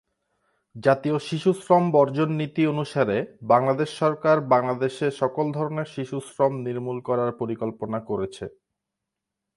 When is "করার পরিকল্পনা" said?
7.07-7.99